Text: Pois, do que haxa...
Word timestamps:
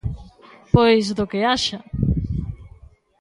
Pois, 0.73 1.05
do 1.17 1.25
que 1.31 1.39
haxa... 1.49 1.79